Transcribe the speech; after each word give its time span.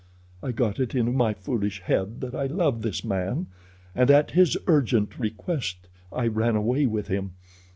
I 0.41 0.51
got 0.51 0.79
it 0.79 0.95
into 0.95 1.11
my 1.11 1.35
foolish 1.35 1.79
head 1.81 2.21
that 2.21 2.33
I 2.33 2.47
loved 2.47 2.81
this 2.81 3.03
man, 3.03 3.45
and 3.93 4.09
at 4.09 4.31
his 4.31 4.57
urgent 4.65 5.19
request 5.19 5.89
I 6.11 6.25
ran 6.25 6.55
away 6.55 6.87
with 6.87 7.07
him. 7.07 7.33